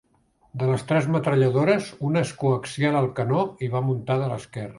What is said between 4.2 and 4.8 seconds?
a l'esquerra.